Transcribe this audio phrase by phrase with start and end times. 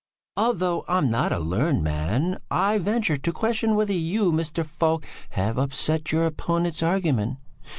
[0.35, 4.65] "Although I'm not a learned man, I venture to question whether you, Mr.
[4.65, 7.37] Falk, have upset your opponent's argument?